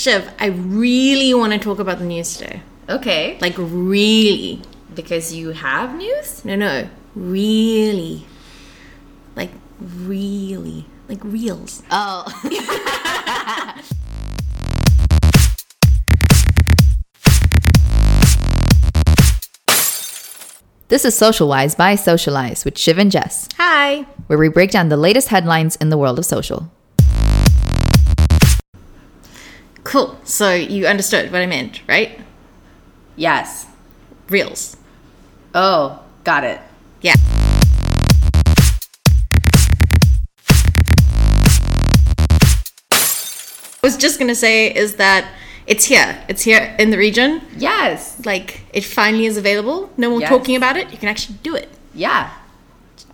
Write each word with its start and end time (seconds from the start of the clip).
Shiv, 0.00 0.32
I 0.38 0.46
really 0.46 1.34
want 1.34 1.52
to 1.52 1.58
talk 1.58 1.78
about 1.78 1.98
the 1.98 2.06
news 2.06 2.38
today. 2.38 2.62
Okay. 2.88 3.36
Like, 3.38 3.52
really. 3.58 4.62
Because 4.94 5.34
you 5.34 5.50
have 5.50 5.94
news? 5.94 6.42
No, 6.42 6.56
no. 6.56 6.88
Really. 7.14 8.24
Like, 9.36 9.50
really. 9.78 10.86
Like, 11.06 11.22
reels. 11.22 11.82
Oh. 11.90 12.24
This 20.88 21.04
is 21.04 21.14
Socialwise 21.14 21.76
by 21.76 21.94
Socialize 21.94 22.64
with 22.64 22.76
Shiv 22.76 22.98
and 22.98 23.12
Jess, 23.12 23.48
Hi. 23.58 24.06
where 24.26 24.38
we 24.38 24.48
break 24.48 24.72
down 24.72 24.88
the 24.88 24.96
latest 24.96 25.28
headlines 25.28 25.76
in 25.76 25.90
the 25.90 25.96
world 25.96 26.18
of 26.18 26.24
social. 26.24 26.68
Cool. 29.84 30.18
So, 30.24 30.54
you 30.54 30.86
understood 30.86 31.32
what 31.32 31.40
I 31.42 31.46
meant, 31.46 31.80
right? 31.88 32.20
Yes. 33.16 33.66
Reels. 34.28 34.76
Oh, 35.54 36.02
got 36.24 36.44
it. 36.44 36.60
Yeah. 37.00 37.14
I 42.92 43.86
was 43.86 43.96
just 43.96 44.18
gonna 44.18 44.34
say 44.34 44.72
is 44.74 44.96
that 44.96 45.26
it's 45.66 45.84
here. 45.86 46.22
It's 46.28 46.42
here 46.42 46.74
in 46.78 46.90
the 46.90 46.98
region. 46.98 47.40
Yes. 47.56 48.20
Like 48.24 48.62
it 48.72 48.84
finally 48.84 49.26
is 49.26 49.36
available. 49.36 49.90
No 49.96 50.10
more 50.10 50.20
Yes. 50.20 50.28
talking 50.28 50.56
about 50.56 50.76
it. 50.76 50.90
You 50.92 50.98
can 50.98 51.08
actually 51.08 51.38
do 51.42 51.54
it. 51.54 51.68
Yeah. 51.94 52.30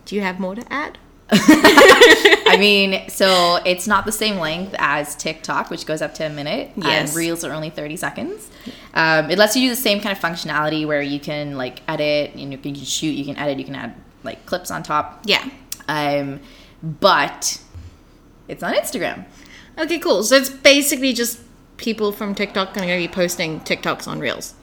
Do 0.04 0.16
you 0.16 0.22
have 0.22 0.40
more 0.40 0.54
to 0.54 0.64
add? 0.72 0.98
I 1.32 2.56
mean, 2.58 3.08
so 3.08 3.60
it's 3.64 3.88
not 3.88 4.06
the 4.06 4.12
same 4.12 4.38
length 4.38 4.74
as 4.78 5.16
TikTok, 5.16 5.70
which 5.70 5.84
goes 5.84 6.00
up 6.00 6.14
to 6.14 6.24
a 6.24 6.30
minute. 6.30 6.70
Yes. 6.76 7.08
And 7.08 7.16
Reels 7.16 7.44
are 7.44 7.52
only 7.52 7.70
30 7.70 7.96
seconds. 7.96 8.48
Um, 8.94 9.30
it 9.30 9.38
lets 9.38 9.56
you 9.56 9.62
do 9.62 9.70
the 9.70 9.80
same 9.80 10.00
kind 10.00 10.16
of 10.16 10.22
functionality 10.22 10.86
where 10.86 11.02
you 11.02 11.18
can 11.18 11.56
like 11.56 11.82
edit, 11.88 12.36
you 12.36 12.46
know, 12.46 12.52
you 12.52 12.58
can 12.58 12.74
shoot, 12.76 13.10
you 13.10 13.24
can 13.24 13.36
edit, 13.36 13.58
you 13.58 13.64
can 13.64 13.74
add 13.74 13.94
like 14.22 14.46
clips 14.46 14.70
on 14.70 14.82
top. 14.82 15.22
Yeah. 15.24 15.48
Um, 15.88 16.40
but 16.82 17.60
it's 18.46 18.62
on 18.62 18.74
Instagram. 18.74 19.24
Okay, 19.78 19.98
cool. 19.98 20.22
So 20.22 20.36
it's 20.36 20.50
basically 20.50 21.12
just 21.12 21.40
people 21.76 22.12
from 22.12 22.34
TikTok 22.34 22.72
going 22.72 22.88
to 22.88 22.96
be 22.96 23.08
posting 23.08 23.60
TikToks 23.60 24.06
on 24.06 24.20
Reels. 24.20 24.54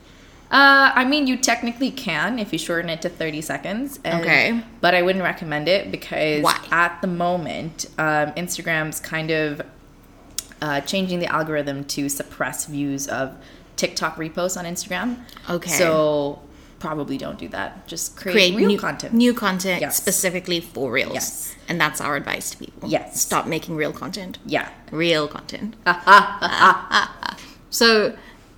Uh, 0.53 0.91
I 0.93 1.03
mean, 1.03 1.25
you 1.25 1.35
technically 1.35 1.89
can 1.89 2.37
if 2.37 2.53
you 2.53 2.59
shorten 2.59 2.89
it 2.89 3.01
to 3.01 3.09
30 3.09 3.41
seconds. 3.41 3.99
and- 4.03 4.21
Okay. 4.21 4.61
But 4.81 4.93
I 4.93 5.01
wouldn't 5.01 5.23
recommend 5.23 5.67
it 5.67 5.91
because 5.91 6.43
Why? 6.43 6.57
at 6.71 7.01
the 7.01 7.07
moment, 7.07 7.87
um, 7.97 8.31
Instagram's 8.33 8.99
kind 8.99 9.31
of 9.31 9.61
uh, 10.61 10.81
changing 10.81 11.19
the 11.19 11.25
algorithm 11.25 11.83
to 11.85 12.07
suppress 12.07 12.67
views 12.67 13.07
of 13.07 13.35
TikTok 13.77 14.15
reposts 14.17 14.55
on 14.55 14.65
Instagram. 14.65 15.17
Okay. 15.49 15.71
So 15.71 16.39
probably 16.79 17.17
don't 17.17 17.39
do 17.39 17.47
that. 17.47 17.87
Just 17.87 18.15
create, 18.15 18.33
Create 18.33 18.55
real 18.55 18.67
new 18.67 18.77
content. 18.77 19.13
New 19.13 19.33
content 19.33 19.81
Yes. 19.81 19.97
specifically 19.97 20.59
for 20.61 20.91
Reels. 20.91 21.13
Yes. 21.15 21.55
And 21.67 21.81
that's 21.81 21.99
our 21.99 22.15
advice 22.15 22.51
to 22.51 22.57
people. 22.57 22.87
Yes. 22.89 23.19
Stop 23.19 23.47
making 23.47 23.75
real 23.75 23.91
content. 23.93 24.37
yeah. 24.45 24.69
Real 24.91 25.27
content. 25.27 25.75
so, 27.69 28.15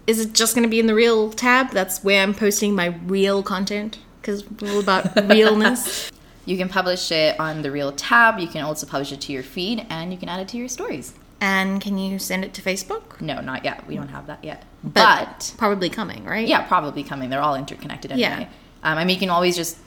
is 0.08 0.20
it 0.20 0.34
just 0.34 0.56
going 0.56 0.64
to 0.64 0.70
be 0.70 0.80
in 0.80 0.88
the 0.88 0.96
real 0.96 1.32
tab? 1.32 1.72
That's 1.72 2.04
where 2.04 2.22
I'm 2.22 2.34
posting 2.34 2.76
my 2.76 2.88
real 3.06 3.44
content 3.44 4.00
because 4.22 4.50
we're 4.50 4.72
all 4.72 4.80
about 4.80 5.16
realness. 5.30 6.12
You 6.46 6.58
can 6.58 6.70
publish 6.70 7.12
it 7.12 7.40
on 7.40 7.64
the 7.64 7.72
Real 7.72 7.92
tab. 7.92 8.40
You 8.40 8.48
can 8.48 8.64
also 8.64 8.86
publish 8.86 9.12
it 9.12 9.22
to 9.22 9.34
your 9.34 9.44
feed, 9.44 9.86
and 9.90 10.12
you 10.12 10.18
can 10.18 10.30
add 10.30 10.40
it 10.40 10.48
to 10.50 10.58
your 10.58 10.68
stories. 10.68 11.14
And 11.42 11.82
can 11.82 11.98
you 11.98 12.18
send 12.20 12.46
it 12.46 12.54
to 12.54 12.62
Facebook? 12.62 13.20
No, 13.20 13.42
not 13.42 13.66
yet. 13.66 13.86
We 13.88 13.96
don't 13.96 14.08
have 14.08 14.28
that 14.28 14.44
yet. 14.44 14.64
But, 14.84 14.94
but 14.94 15.54
probably 15.58 15.90
coming, 15.90 16.24
right? 16.24 16.48
Yeah, 16.48 16.62
probably 16.62 17.04
coming. 17.04 17.30
They're 17.30 17.42
all 17.42 17.56
interconnected 17.56 18.12
anyway. 18.12 18.48
Yeah. 18.48 18.48
Um, 18.84 18.98
I 18.98 19.04
mean, 19.04 19.16
you 19.16 19.20
can 19.20 19.30
always 19.30 19.56
just 19.56 19.78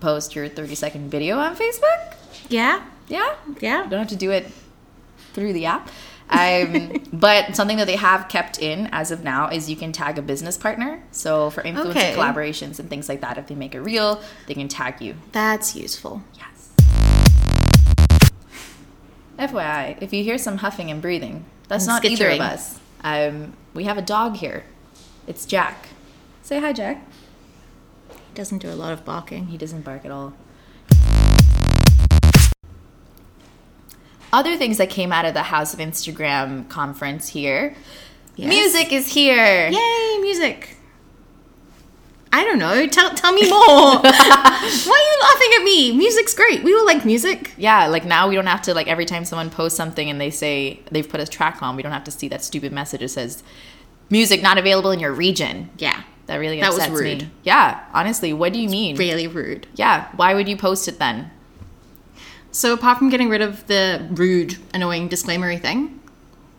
post 0.00 0.34
your 0.34 0.48
30 0.48 0.74
second 0.74 1.10
video 1.10 1.38
on 1.38 1.56
Facebook. 1.56 2.14
Yeah. 2.48 2.84
Yeah. 3.06 3.34
Yeah. 3.60 3.84
You 3.84 3.90
don't 3.90 4.00
have 4.00 4.08
to 4.08 4.16
do 4.16 4.30
it 4.30 4.50
through 5.32 5.52
the 5.52 5.66
app. 5.66 5.88
Um, 6.30 6.92
but 7.12 7.56
something 7.56 7.78
that 7.78 7.86
they 7.86 7.96
have 7.96 8.28
kept 8.28 8.58
in 8.60 8.88
as 8.92 9.10
of 9.10 9.24
now 9.24 9.48
is 9.48 9.70
you 9.70 9.76
can 9.76 9.92
tag 9.92 10.18
a 10.18 10.22
business 10.22 10.56
partner. 10.56 11.02
So 11.10 11.50
for 11.50 11.62
influencer 11.62 11.90
Okay. 11.90 12.14
collaborations 12.14 12.78
and 12.78 12.90
things 12.90 13.08
like 13.08 13.20
that, 13.22 13.38
if 13.38 13.46
they 13.46 13.54
make 13.54 13.74
a 13.74 13.80
reel, 13.80 14.20
they 14.46 14.54
can 14.54 14.68
tag 14.68 15.00
you. 15.00 15.14
That's 15.32 15.74
useful. 15.74 16.22
Yes. 16.34 16.44
FYI, 19.38 19.96
if 20.02 20.12
you 20.12 20.24
hear 20.24 20.36
some 20.38 20.58
huffing 20.58 20.90
and 20.90 21.00
breathing, 21.00 21.44
that's 21.68 21.84
And 21.86 21.92
not 21.94 22.04
either 22.04 22.28
of 22.30 22.40
us. 22.40 22.78
Um, 23.04 23.54
we 23.74 23.84
have 23.84 23.96
a 23.96 24.02
dog 24.02 24.36
here. 24.36 24.64
It's 25.26 25.46
Jack. 25.46 25.88
Say 26.42 26.60
hi, 26.60 26.72
Jack. 26.72 27.04
He 28.10 28.34
doesn't 28.34 28.58
do 28.58 28.70
a 28.70 28.74
lot 28.74 28.92
of 28.92 29.04
barking. 29.04 29.46
He 29.46 29.56
doesn't 29.56 29.82
bark 29.82 30.04
at 30.04 30.10
all. 30.10 30.32
Other 34.32 34.56
things 34.56 34.76
that 34.78 34.90
came 34.90 35.12
out 35.12 35.24
of 35.24 35.34
the 35.34 35.44
House 35.44 35.72
of 35.72 35.80
Instagram 35.80 36.68
conference 36.68 37.28
here. 37.28 37.74
Yes. 38.36 38.48
Music 38.48 38.92
is 38.92 39.12
here. 39.12 39.68
Yay, 39.68 40.18
music. 40.20 40.76
I 42.30 42.44
don't 42.44 42.58
know. 42.58 42.86
Tell 42.86 43.10
tell 43.14 43.32
me 43.32 43.48
more. 43.48 43.58
Why 44.00 44.02
are 44.02 44.10
you 44.10 45.20
laughing 45.22 45.50
at 45.56 45.62
me? 45.64 45.96
Music's 45.96 46.34
great. 46.34 46.62
We 46.62 46.74
all 46.74 46.84
like 46.84 47.04
music. 47.06 47.52
Yeah, 47.56 47.86
like 47.86 48.04
now 48.04 48.28
we 48.28 48.34
don't 48.34 48.46
have 48.46 48.62
to 48.62 48.74
like 48.74 48.86
every 48.86 49.06
time 49.06 49.24
someone 49.24 49.48
posts 49.50 49.76
something 49.78 50.10
and 50.10 50.20
they 50.20 50.30
say 50.30 50.80
they've 50.90 51.08
put 51.08 51.20
a 51.20 51.26
track 51.26 51.62
on, 51.62 51.74
we 51.74 51.82
don't 51.82 51.92
have 51.92 52.04
to 52.04 52.10
see 52.10 52.28
that 52.28 52.44
stupid 52.44 52.70
message 52.70 53.00
that 53.00 53.08
says 53.08 53.42
music 54.10 54.42
not 54.42 54.58
available 54.58 54.90
in 54.90 55.00
your 55.00 55.12
region. 55.12 55.70
Yeah. 55.78 56.02
That 56.26 56.36
really 56.36 56.60
That 56.60 56.68
was 56.68 56.80
upsets 56.80 57.00
rude. 57.00 57.22
me. 57.22 57.30
Yeah, 57.42 57.82
honestly, 57.94 58.34
what 58.34 58.52
do 58.52 58.60
you 58.60 58.68
mean? 58.68 58.96
Really 58.96 59.26
rude. 59.26 59.66
Yeah, 59.74 60.08
why 60.14 60.34
would 60.34 60.46
you 60.46 60.58
post 60.58 60.86
it 60.86 60.98
then? 60.98 61.30
So 62.58 62.72
apart 62.72 62.98
from 62.98 63.08
getting 63.08 63.28
rid 63.28 63.40
of 63.40 63.64
the 63.68 64.04
rude, 64.10 64.56
annoying 64.74 65.06
disclaimery 65.06 65.58
thing, 65.58 66.00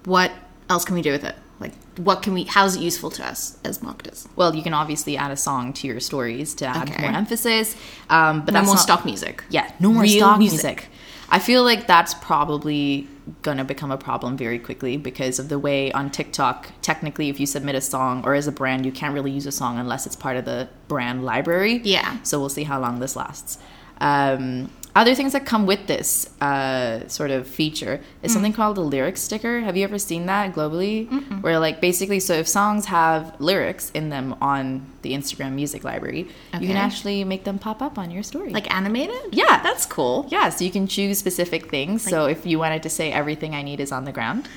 what 0.06 0.32
else 0.70 0.86
can 0.86 0.96
we 0.96 1.02
do 1.02 1.12
with 1.12 1.26
it? 1.26 1.36
Like, 1.60 1.74
what 1.98 2.22
can 2.22 2.34
we? 2.34 2.46
How's 2.46 2.78
it 2.78 2.80
useful 2.80 3.10
to 3.12 3.28
us 3.28 3.58
as 3.66 3.84
marketers? 3.84 4.26
Well, 4.38 4.56
you 4.56 4.64
can 4.64 4.74
obviously 4.74 5.18
add 5.18 5.30
a 5.30 5.36
song 5.36 5.74
to 5.74 5.88
your 5.88 6.00
stories 6.00 6.54
to 6.56 6.66
add 6.68 6.90
Okay. 6.90 7.02
more 7.02 7.12
emphasis. 7.12 7.76
Um, 8.10 8.46
but 8.46 8.54
no 8.54 8.60
that's 8.62 8.68
more 8.68 8.76
not- 8.76 8.82
stock 8.82 9.04
music. 9.04 9.44
Yeah, 9.50 9.70
no 9.82 9.92
more 9.92 10.04
Real 10.04 10.20
stock 10.20 10.40
music. 10.40 10.64
music. 10.64 10.90
I 11.30 11.40
feel 11.40 11.64
like 11.66 11.86
that's 11.86 12.14
probably 12.14 13.10
gonna 13.42 13.66
become 13.66 13.92
a 13.92 13.98
problem 13.98 14.38
very 14.38 14.58
quickly 14.58 14.96
because 14.96 15.38
of 15.38 15.50
the 15.50 15.60
way 15.60 15.92
on 15.92 16.10
TikTok, 16.12 16.70
technically, 16.82 17.28
if 17.28 17.42
you 17.42 17.46
submit 17.46 17.76
a 17.76 17.82
song 17.82 18.24
or 18.26 18.36
as 18.36 18.48
a 18.48 18.54
brand, 18.54 18.86
you 18.86 18.94
can't 18.94 19.14
really 19.14 19.32
use 19.32 19.46
a 19.46 19.52
song 19.52 19.78
unless 19.78 20.06
it's 20.06 20.16
part 20.16 20.38
of 20.38 20.46
the 20.46 20.70
brand 20.88 21.26
library. 21.26 21.82
Yeah. 21.84 22.20
So 22.24 22.40
we'll 22.40 22.48
see 22.48 22.64
how 22.64 22.80
long 22.80 23.00
this 23.02 23.18
lasts. 23.18 23.58
Um, 24.00 24.70
other 24.96 25.16
things 25.16 25.34
that 25.34 25.46
come 25.46 25.66
with 25.66 25.88
this 25.88 26.30
uh, 26.42 27.08
sort 27.08 27.32
of 27.32 27.48
feature 27.48 28.02
is 28.24 28.34
something 28.34 28.54
called 28.54 28.76
the 28.78 28.82
lyric 28.82 29.18
sticker. 29.18 29.62
Have 29.62 29.78
you 29.78 29.84
ever 29.84 29.98
seen 30.00 30.26
that 30.26 30.54
globally? 30.54 31.08
Where, 31.42 31.60
like, 31.60 31.80
basically, 31.80 32.20
so 32.20 32.34
if 32.34 32.48
songs 32.48 32.86
have 32.86 33.40
lyrics 33.40 33.92
in 33.92 34.10
them 34.10 34.36
on 34.42 34.86
the 35.04 35.14
Instagram 35.14 35.54
music 35.54 35.84
library, 35.84 36.28
you 36.60 36.68
can 36.68 36.78
actually 36.78 37.24
make 37.24 37.44
them 37.44 37.60
pop 37.60 37.82
up 37.82 37.98
on 37.98 38.12
your 38.12 38.24
story. 38.24 38.50
Like 38.50 38.74
animated? 38.74 39.34
Yeah. 39.34 39.62
That's 39.62 39.86
cool. 39.86 40.28
Yeah, 40.30 40.50
so 40.50 40.66
you 40.66 40.72
can 40.72 40.88
choose 40.88 41.18
specific 41.20 41.70
things. 41.70 42.04
so 42.04 42.26
if 42.26 42.46
you 42.46 42.60
wanted 42.60 42.84
to 42.84 42.90
say 42.90 43.12
everything 43.12 43.56
I 43.56 43.62
need 43.62 43.80
is 43.80 43.92
on 43.92 44.06
the 44.06 44.12
ground, 44.12 44.48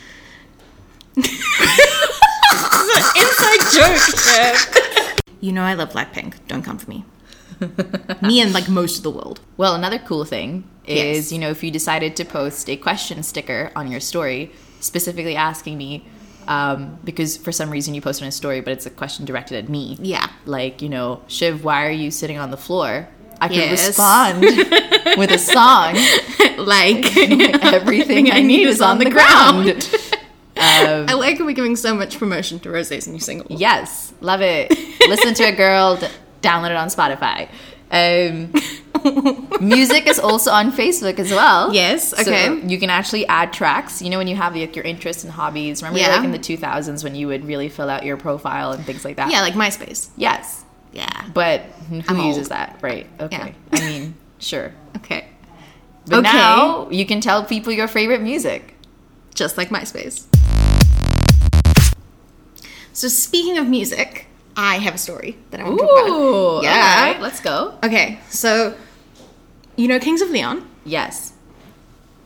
Inside 3.16 3.62
joke. 3.72 5.22
you 5.41 5.53
know 5.53 5.62
I 5.62 5.75
love 5.75 5.91
Blackpink. 5.91 6.34
Don't 6.48 6.62
come 6.62 6.78
for 6.78 6.88
me. 6.88 7.04
me 8.22 8.40
and 8.40 8.52
like 8.52 8.68
most 8.68 8.96
of 8.98 9.02
the 9.02 9.10
world. 9.10 9.40
well, 9.56 9.74
another 9.74 9.98
cool 9.98 10.24
thing 10.24 10.64
is 10.86 10.96
Yes. 11.26 11.32
you 11.32 11.38
know 11.38 11.50
if 11.50 11.62
you 11.62 11.70
decided 11.70 12.16
to 12.16 12.24
post 12.24 12.68
a 12.68 12.76
question 12.76 13.22
sticker 13.22 13.70
on 13.76 13.90
your 13.90 14.00
story, 14.00 14.50
specifically 14.80 15.36
asking 15.36 15.78
me, 15.78 16.06
um, 16.48 16.98
because 17.04 17.36
for 17.36 17.53
some 17.53 17.70
reason 17.70 17.94
you 17.94 18.00
posted 18.00 18.26
a 18.26 18.32
story, 18.32 18.60
but 18.60 18.72
it's 18.72 18.86
a 18.86 18.91
question 18.91 19.24
directed 19.24 19.56
at 19.64 19.68
me. 19.68 19.97
Yeah. 20.00 20.28
Like 20.44 20.82
you 20.82 20.88
know, 20.88 21.22
Shiv, 21.28 21.64
why 21.64 21.86
are 21.86 21.91
you 21.91 22.10
sitting 22.10 22.38
on 22.38 22.50
the 22.50 22.56
floor? 22.56 23.09
I 23.41 23.48
could 23.48 23.56
Yes. 23.56 23.86
respond 23.88 24.41
with 25.18 25.30
a 25.30 25.38
song. 25.38 25.94
like 26.66 27.16
Everything 27.65 28.30
I 28.32 28.41
need 28.42 28.66
is 28.68 28.80
on 28.80 28.98
the 28.98 29.10
ground. 29.10 29.88
Um, 30.54 31.06
I 31.08 31.15
like 31.15 31.38
we're 31.41 31.53
giving 31.53 31.74
so 31.76 31.94
much 31.94 32.18
promotion 32.18 32.60
to 32.60 32.68
Rosé's 32.68 33.08
new 33.08 33.18
single. 33.18 33.47
Yes, 33.50 34.12
love 34.20 34.41
it. 34.42 34.70
Listen 35.08 35.34
to 35.34 35.44
it, 35.44 35.56
girl. 35.56 35.98
Download 36.42 36.71
it 36.71 36.77
on 36.77 36.89
Spotify. 36.89 37.48
Um, 37.91 38.53
music 39.60 40.06
is 40.06 40.18
also 40.18 40.50
on 40.50 40.72
Facebook 40.72 41.18
as 41.18 41.30
well. 41.30 41.72
Yes, 41.74 42.10
So 42.10 42.21
okay. 42.22 42.60
you 42.66 42.78
can 42.78 42.91
actually 42.91 43.27
add 43.27 43.53
tracks. 43.53 44.00
You 44.03 44.10
know, 44.10 44.18
when 44.18 44.28
you 44.28 44.36
have 44.36 44.54
like 44.56 44.74
your 44.77 44.84
interests 44.84 45.24
and 45.24 45.33
hobbies. 45.33 45.83
Remember, 45.83 45.98
Yeah. 46.00 46.16
like 46.16 46.24
in 46.24 46.33
the 46.33 46.39
2000s 46.39 47.03
when 47.04 47.15
you 47.15 47.27
would 47.28 47.44
really 47.44 47.68
fill 47.68 47.89
out 47.91 48.04
your 48.04 48.16
profile 48.16 48.72
and 48.72 48.84
things 48.84 49.04
like 49.04 49.16
that. 49.16 49.30
Yeah, 49.30 49.41
like 49.42 49.54
MySpace. 49.54 50.09
Yes, 50.16 50.65
Yeah. 50.92 51.06
but 51.34 51.60
who 51.91 52.03
I'm 52.09 52.18
uses 52.21 52.44
old. 52.44 52.50
that? 52.50 52.78
Right. 52.83 53.06
Okay. 53.21 53.54
Yeah. 53.72 53.78
I 53.78 53.86
mean, 53.86 54.15
sure. 54.39 54.72
Okay. 54.97 55.27
But 56.06 56.21
Okay. 56.27 56.33
now 56.33 56.89
you 56.91 57.06
can 57.06 57.21
tell 57.21 57.44
people 57.44 57.72
your 57.72 57.89
favorite 57.89 58.22
music. 58.22 58.74
Just 59.34 59.56
like 59.56 59.68
MySpace. 59.71 60.24
So 62.92 63.09
speaking 63.09 63.56
of 63.59 63.66
music, 63.68 64.27
I 64.57 64.78
have 64.78 64.95
a 64.95 64.99
story 64.99 65.37
that 65.51 65.60
I 65.60 65.65
want 65.65 65.78
to 65.81 65.87
talk 65.87 66.07
about. 66.07 66.63
Yeah. 66.63 66.95
all 66.99 67.13
right, 67.13 67.21
let's 67.21 67.41
go. 67.41 67.78
Okay, 67.83 68.21
so 68.28 68.75
you 69.77 69.89
know 69.89 69.99
Kings 69.99 70.21
of 70.21 70.31
Leon, 70.31 70.69
Yes, 70.84 71.33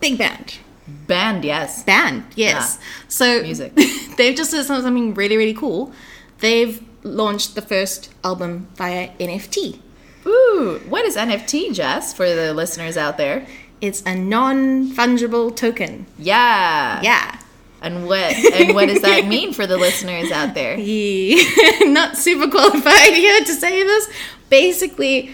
big 0.01 0.19
band, 0.19 0.59
band. 0.87 1.45
Yes, 1.45 1.83
band, 1.85 2.25
yes. 2.35 2.79
So 3.09 3.43
Music. 3.43 3.75
they've 4.17 4.37
just 4.37 4.51
done 4.53 4.65
something 4.65 5.15
really 5.15 5.37
really 5.37 5.55
cool. 5.55 5.93
They've 6.39 6.83
launched 7.03 7.55
the 7.55 7.63
first 7.63 8.13
album 8.25 8.69
via 8.75 9.11
NFT. 9.19 9.81
Ooh, 10.27 10.81
what 10.89 11.05
is 11.05 11.17
NFT, 11.17 11.73
Jess, 11.73 12.13
for 12.13 12.29
the 12.29 12.53
listeners 12.53 12.97
out 12.97 13.17
there? 13.17 13.47
It's 13.81 14.03
a 14.03 14.15
non 14.15 14.91
fungible 14.91 15.55
token. 15.55 16.07
Yeah. 16.19 17.01
Yeah. 17.03 17.39
And 17.83 18.07
what 18.07 18.35
and 18.35 18.75
what 18.75 18.87
does 18.89 19.03
that 19.03 19.27
mean 19.27 19.53
for 19.53 19.67
the 19.67 19.77
listeners 19.77 20.31
out 20.33 20.55
there? 20.55 20.77
Not 21.93 22.17
super 22.17 22.51
qualified 22.51 23.13
here 23.15 23.41
to 23.45 23.53
say 23.53 23.83
this. 23.83 24.09
Basically, 24.49 25.31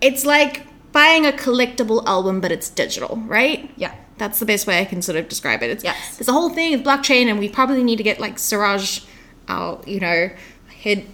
it's 0.00 0.24
like 0.26 0.66
buying 0.92 1.26
a 1.26 1.32
collectible 1.32 2.04
album, 2.06 2.40
but 2.40 2.50
it's 2.52 2.68
digital, 2.68 3.16
right? 3.26 3.70
Yeah. 3.76 3.94
That's 4.16 4.38
the 4.38 4.46
best 4.46 4.66
way 4.66 4.80
I 4.80 4.84
can 4.84 5.02
sort 5.02 5.16
of 5.16 5.28
describe 5.28 5.62
it. 5.62 5.70
It's, 5.70 5.84
Yes. 5.84 6.16
There's 6.18 6.28
a 6.28 6.32
whole 6.32 6.50
thing 6.50 6.72
with 6.72 6.84
blockchain, 6.84 7.26
and 7.28 7.38
we 7.38 7.48
probably 7.48 7.82
need 7.82 7.96
to 7.96 8.04
get 8.04 8.20
like 8.20 8.38
Siraj, 8.38 9.00
our, 9.48 9.80
you 9.86 9.98
know, 10.00 10.30
head 10.82 11.04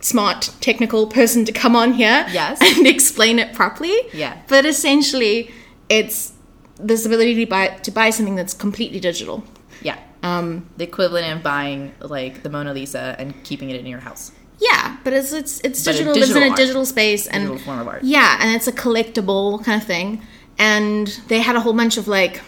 smart 0.00 0.50
technical 0.60 1.06
person 1.06 1.44
to 1.44 1.52
come 1.52 1.74
on 1.76 1.92
here 1.94 2.26
Yes. 2.30 2.58
and 2.60 2.86
explain 2.86 3.38
it 3.38 3.54
properly. 3.54 3.96
Yeah. 4.12 4.38
But 4.48 4.66
essentially, 4.66 5.50
it's 5.88 6.32
this 6.76 7.04
ability 7.06 7.34
to 7.36 7.46
buy 7.46 7.68
to 7.68 7.90
buy 7.90 8.10
something 8.10 8.34
that's 8.36 8.54
completely 8.54 9.00
digital. 9.00 9.42
Yeah. 9.82 9.98
Um, 10.22 10.68
The 10.76 10.84
equivalent 10.84 11.26
of 11.36 11.42
buying 11.42 11.92
like 12.00 12.42
the 12.42 12.50
Mona 12.50 12.72
Lisa 12.74 13.16
and 13.18 13.32
keeping 13.44 13.70
it 13.70 13.76
in 13.80 13.86
your 13.86 14.00
house. 14.00 14.32
yeah, 14.58 14.96
but 15.04 15.12
it's 15.14 15.32
it's 15.32 15.60
it's 15.64 15.84
But 15.84 15.92
digital. 15.92 16.14
lives 16.14 16.36
in 16.36 16.42
a 16.42 16.54
digital 16.54 16.84
space 16.84 17.26
and 17.26 17.44
Digital 17.44 17.64
form 17.64 17.78
of 17.80 17.88
art. 17.88 18.02
Yeah, 18.04 18.36
and 18.40 18.54
it's 18.56 18.66
a 18.68 18.72
collectible 18.72 19.64
kind 19.64 19.80
of 19.80 19.86
thing. 19.86 20.20
And 20.58 21.06
they 21.28 21.40
had 21.40 21.56
a 21.56 21.60
whole 21.60 21.72
bunch 21.72 21.96
of 21.96 22.06
like, 22.06 22.42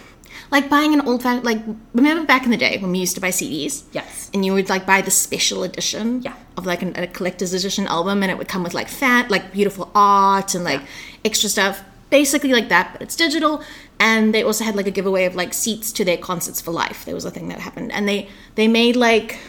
like 0.51 0.69
buying 0.69 0.93
an 0.93 1.01
old 1.07 1.23
fa- 1.23 1.41
like 1.43 1.59
remember 1.95 2.23
back 2.25 2.43
in 2.45 2.51
the 2.51 2.57
day 2.57 2.77
when 2.77 2.91
we 2.91 2.99
used 2.99 3.15
to 3.15 3.21
buy 3.21 3.31
CDs. 3.31 3.83
Yes. 3.91 4.29
And 4.33 4.45
you 4.45 4.53
would 4.53 4.69
like 4.69 4.85
buy 4.85 5.01
the 5.01 5.09
special 5.11 5.63
edition. 5.63 6.21
Yeah. 6.21 6.35
Of 6.57 6.67
like 6.67 6.83
an, 6.83 6.93
a 6.95 7.07
collector's 7.07 7.51
edition 7.55 7.87
album, 7.87 8.21
and 8.21 8.29
it 8.31 8.37
would 8.37 8.47
come 8.47 8.61
with 8.63 8.75
like 8.75 8.87
fat, 8.87 9.31
like 9.31 9.51
beautiful 9.51 9.89
art 9.95 10.53
and 10.53 10.63
like 10.63 10.81
extra 11.25 11.49
stuff. 11.49 11.81
Basically 12.13 12.51
like 12.53 12.69
that, 12.69 12.93
but 12.93 13.01
it's 13.01 13.15
digital. 13.15 13.63
And 13.99 14.35
they 14.35 14.43
also 14.43 14.63
had 14.63 14.75
like 14.75 14.85
a 14.85 14.91
giveaway 14.91 15.25
of 15.25 15.33
like 15.35 15.51
seats 15.51 15.91
to 15.93 16.05
their 16.05 16.17
concerts 16.29 16.61
for 16.61 16.69
life. 16.69 17.05
There 17.05 17.15
was 17.15 17.25
a 17.25 17.31
thing 17.31 17.47
that 17.47 17.59
happened, 17.59 17.91
and 17.91 18.07
they 18.07 18.29
they 18.53 18.67
made 18.67 18.95
like 18.95 19.39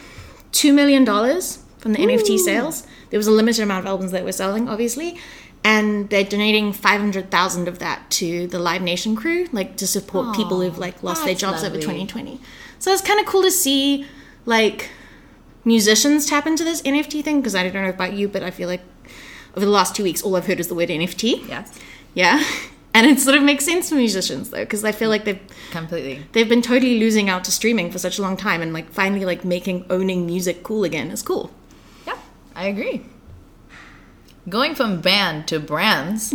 two 0.51 0.73
million 0.73 1.03
dollars 1.05 1.59
from 1.77 1.93
the 1.93 1.99
NFT 1.99 2.39
sales. 2.39 2.87
There 3.11 3.19
was 3.19 3.27
a 3.27 3.31
limited 3.31 3.61
amount 3.61 3.85
of 3.85 3.85
albums 3.85 4.11
that 4.13 4.23
were 4.23 4.31
selling, 4.31 4.67
obviously, 4.67 5.19
and 5.63 6.09
they're 6.09 6.23
donating 6.23 6.73
five 6.73 6.99
hundred 6.99 7.29
thousand 7.29 7.67
of 7.67 7.77
that 7.77 8.09
to 8.19 8.47
the 8.47 8.57
Live 8.57 8.81
Nation 8.81 9.15
crew, 9.15 9.45
like 9.51 9.77
to 9.77 9.85
support 9.85 10.35
people 10.35 10.59
who've 10.59 10.79
like 10.79 11.03
lost 11.03 11.23
their 11.23 11.35
jobs 11.35 11.63
over 11.63 11.79
twenty 11.79 12.07
twenty. 12.07 12.39
So 12.79 12.91
it's 12.91 13.03
kind 13.03 13.19
of 13.19 13.27
cool 13.27 13.43
to 13.43 13.51
see, 13.51 14.07
like, 14.45 14.89
musicians 15.63 16.25
tap 16.25 16.47
into 16.47 16.63
this 16.63 16.81
NFT 16.81 17.23
thing 17.23 17.41
because 17.41 17.53
I 17.53 17.61
don't 17.69 17.83
know 17.83 17.89
about 17.89 18.13
you, 18.13 18.27
but 18.27 18.41
I 18.41 18.49
feel 18.49 18.67
like 18.67 18.81
over 19.55 19.65
the 19.65 19.71
last 19.71 19.95
two 19.95 20.03
weeks, 20.03 20.23
all 20.23 20.35
I've 20.35 20.47
heard 20.47 20.59
is 20.59 20.67
the 20.67 20.75
word 20.75 20.89
NFT. 20.89 21.47
Yes. 21.47 21.79
Yeah. 22.15 22.43
And 22.97 23.05
it 23.05 23.19
sort 23.19 23.35
of 23.35 23.43
makes 23.43 23.65
sense 23.65 23.89
for 23.89 23.95
musicians 23.95 24.51
though, 24.51 24.61
because 24.63 24.85
I 24.85 24.93
feel 24.93 25.09
like 25.09 25.25
they've 25.25 25.41
Completely. 25.71 26.25
they've 26.31 26.47
been 26.47 26.61
totally 26.61 26.97
losing 26.97 27.27
out 27.29 27.43
to 27.43 27.51
streaming 27.51 27.91
for 27.91 27.99
such 27.99 28.17
a 28.17 28.21
long 28.21 28.37
time, 28.37 28.61
and 28.61 28.71
like 28.71 28.89
finally 28.89 29.25
like 29.25 29.43
making 29.43 29.85
owning 29.89 30.25
music 30.25 30.63
cool 30.63 30.85
again 30.85 31.11
is 31.11 31.21
cool. 31.21 31.51
Yeah, 32.07 32.17
I 32.55 32.67
agree. 32.67 33.01
Going 34.47 34.75
from 34.75 35.01
band 35.01 35.45
to 35.49 35.59
brands 35.59 36.33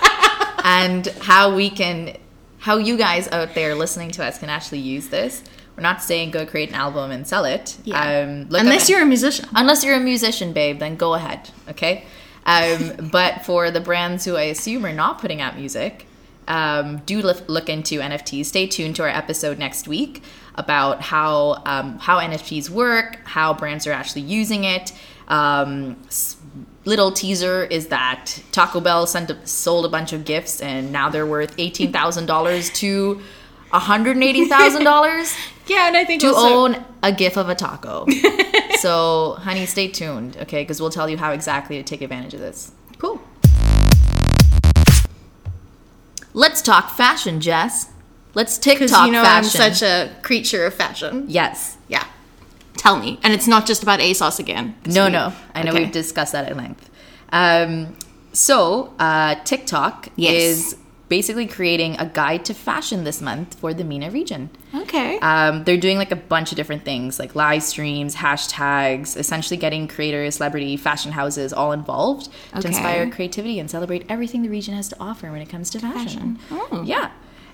and 0.64 1.06
how 1.20 1.54
we 1.54 1.70
can 1.70 2.16
how 2.58 2.78
you 2.78 2.96
guys 2.96 3.28
out 3.28 3.54
there 3.54 3.76
listening 3.76 4.10
to 4.12 4.24
us 4.24 4.40
can 4.40 4.48
actually 4.48 4.80
use 4.80 5.08
this. 5.08 5.44
We're 5.76 5.84
not 5.84 6.02
saying 6.02 6.32
go 6.32 6.44
create 6.46 6.70
an 6.70 6.74
album 6.74 7.12
and 7.12 7.28
sell 7.28 7.44
it. 7.44 7.76
Um, 7.92 8.48
look 8.48 8.60
Unless 8.60 8.88
you're 8.90 9.02
a 9.02 9.06
musician. 9.06 9.46
unless 9.54 9.84
you're 9.84 9.94
a 9.94 10.00
musician, 10.00 10.52
babe, 10.52 10.80
then 10.80 10.96
go 10.96 11.14
ahead. 11.14 11.50
Okay. 11.68 12.06
Um, 12.44 13.10
but 13.12 13.44
for 13.44 13.70
the 13.70 13.80
brands 13.80 14.24
who 14.24 14.36
I 14.36 14.44
assume 14.44 14.84
are 14.84 14.92
not 14.92 15.20
putting 15.20 15.40
out 15.40 15.56
music, 15.56 16.06
um, 16.48 16.98
do 17.06 17.22
look, 17.22 17.48
look 17.48 17.68
into 17.68 18.00
NFTs. 18.00 18.46
Stay 18.46 18.66
tuned 18.66 18.96
to 18.96 19.02
our 19.02 19.08
episode 19.08 19.58
next 19.58 19.86
week 19.86 20.22
about 20.54 21.00
how 21.00 21.62
um, 21.64 21.98
how 21.98 22.18
NFTs 22.18 22.68
work, 22.68 23.20
how 23.24 23.54
brands 23.54 23.86
are 23.86 23.92
actually 23.92 24.22
using 24.22 24.64
it. 24.64 24.92
Um, 25.28 25.96
little 26.84 27.12
teaser 27.12 27.64
is 27.64 27.88
that 27.88 28.42
Taco 28.50 28.80
Bell 28.80 29.06
sent 29.06 29.30
a, 29.30 29.46
sold 29.46 29.86
a 29.86 29.88
bunch 29.88 30.12
of 30.12 30.24
gifts, 30.24 30.60
and 30.60 30.92
now 30.92 31.08
they're 31.08 31.26
worth 31.26 31.54
eighteen 31.58 31.92
thousand 31.92 32.26
dollars 32.26 32.70
to 32.70 33.14
one 33.70 33.80
hundred 33.80 34.20
eighty 34.22 34.46
thousand 34.46 34.84
dollars 34.84 35.34
Yeah, 35.66 35.86
and 35.86 35.96
I 35.96 36.04
think 36.04 36.20
to 36.22 36.28
also 36.28 36.48
own 36.48 36.84
a 37.02 37.12
gif 37.12 37.36
of 37.36 37.48
a 37.48 37.54
taco. 37.54 38.06
so, 38.82 39.36
honey, 39.40 39.64
stay 39.66 39.88
tuned, 39.88 40.36
okay? 40.38 40.62
Because 40.62 40.80
we'll 40.80 40.90
tell 40.90 41.08
you 41.08 41.16
how 41.16 41.30
exactly 41.32 41.76
to 41.78 41.82
take 41.84 42.02
advantage 42.02 42.34
of 42.34 42.40
this. 42.40 42.72
cool. 42.98 43.20
Let's 46.34 46.62
talk 46.62 46.90
fashion, 46.96 47.40
Jess. 47.40 47.90
Let's 48.34 48.56
TikTok 48.58 48.80
Because 48.88 49.06
you 49.06 49.12
know 49.12 49.22
fashion. 49.22 49.60
I'm 49.60 49.72
such 49.74 49.82
a 49.82 50.10
creature 50.22 50.64
of 50.64 50.74
fashion. 50.74 51.26
yes. 51.28 51.76
Yeah. 51.88 52.04
Tell 52.78 52.98
me, 52.98 53.20
and 53.22 53.32
it's 53.34 53.46
not 53.46 53.66
just 53.66 53.82
about 53.82 54.00
ASOS 54.00 54.38
again. 54.40 54.74
No, 54.86 55.04
we- 55.06 55.12
no. 55.12 55.32
I 55.54 55.62
know 55.62 55.72
Okay. 55.72 55.84
we've 55.84 55.92
discussed 55.92 56.32
that 56.32 56.46
at 56.50 56.56
length. 56.56 56.88
Um, 57.30 57.94
so, 58.32 58.94
uh, 58.98 59.34
TikTok 59.44 60.08
Yes. 60.16 60.34
is 60.42 60.76
basically 61.12 61.46
creating 61.46 61.94
a 61.98 62.06
guide 62.06 62.42
to 62.42 62.54
fashion 62.54 63.04
this 63.04 63.20
month 63.20 63.60
for 63.60 63.74
the 63.74 63.84
MENA 63.84 64.10
region. 64.10 64.48
Okay. 64.74 65.18
Um, 65.18 65.62
they're 65.64 65.76
doing 65.76 65.98
like 65.98 66.10
a 66.10 66.16
bunch 66.16 66.52
of 66.52 66.56
different 66.56 66.84
things, 66.86 67.18
like 67.18 67.34
live 67.34 67.62
streams, 67.62 68.16
hashtags, 68.16 69.14
essentially 69.18 69.58
getting 69.58 69.86
creators, 69.88 70.36
celebrity, 70.36 70.74
fashion 70.78 71.12
houses 71.12 71.52
all 71.52 71.72
involved 71.72 72.30
to 72.58 72.66
inspire 72.66 73.10
creativity 73.10 73.58
and 73.58 73.70
celebrate 73.70 74.06
everything 74.08 74.40
the 74.40 74.48
region 74.48 74.74
has 74.74 74.88
to 74.88 74.96
offer 74.98 75.30
when 75.30 75.42
it 75.42 75.50
comes 75.50 75.68
to 75.68 75.78
fashion. 75.80 76.38
Oh. 76.50 76.82
Yeah. 76.82 77.10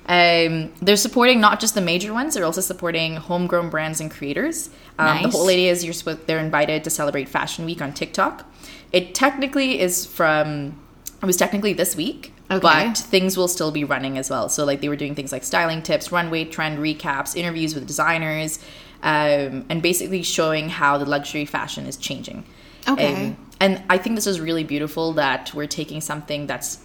Um, 0.07 0.73
they're 0.81 0.97
supporting 1.09 1.41
not 1.41 1.59
just 1.59 1.75
the 1.75 1.81
major 1.81 2.15
ones; 2.15 2.35
they're 2.35 2.45
also 2.45 2.61
supporting 2.61 3.17
homegrown 3.17 3.71
brands 3.71 4.01
and 4.01 4.09
creators. 4.09 4.71
Um, 5.01 5.25
The 5.25 5.31
whole 5.31 5.49
idea 5.49 5.73
is 5.73 5.85
you're 5.85 5.93
supposed, 5.93 6.29
they're 6.29 6.39
invited 6.39 6.85
to 6.85 6.91
celebrate 6.91 7.29
Fashion 7.29 7.67
Week 7.67 7.83
on 7.83 7.93
TikTok. 7.93 8.49
It 8.93 9.17
technically 9.17 9.81
is 9.81 10.07
from 10.07 10.81
it 11.21 11.27
was 11.27 11.37
technically 11.37 11.73
this 11.73 11.97
week, 11.97 12.33
Okay. 12.51 12.61
but 12.61 12.97
things 12.97 13.37
will 13.37 13.49
still 13.49 13.71
be 13.71 13.85
running 13.85 14.17
as 14.17 14.31
well. 14.31 14.49
So 14.49 14.65
like 14.65 14.81
they 14.81 14.89
were 14.89 14.97
doing 14.97 15.15
things 15.15 15.33
like 15.33 15.45
styling 15.45 15.83
tips, 15.83 16.11
runway 16.11 16.45
trend 16.45 16.79
recaps, 16.79 17.37
interviews 17.37 17.75
with 17.75 17.87
designers, 17.87 18.59
um, 19.03 19.67
and 19.69 19.83
basically 19.83 20.23
showing 20.23 20.69
how 20.69 20.99
the 20.99 21.05
luxury 21.05 21.45
fashion 21.45 21.87
is 21.87 21.97
changing. 21.97 22.45
Okay. 22.89 23.29
Um, 23.29 23.37
and 23.61 23.83
I 23.91 23.99
think 23.99 24.15
this 24.15 24.27
is 24.27 24.41
really 24.41 24.63
beautiful 24.65 25.13
that 25.15 25.53
we're 25.53 25.67
taking 25.67 26.01
something 26.01 26.47
that's 26.47 26.79